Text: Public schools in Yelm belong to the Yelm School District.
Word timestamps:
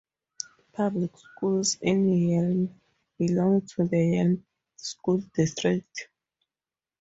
Public 0.73 1.11
schools 1.15 1.77
in 1.79 2.07
Yelm 2.09 2.73
belong 3.19 3.61
to 3.67 3.85
the 3.87 3.97
Yelm 3.97 4.41
School 4.75 5.19
District. 5.35 6.09